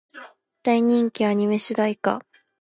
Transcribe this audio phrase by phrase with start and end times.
[0.63, 2.23] 大人気アニメ主題歌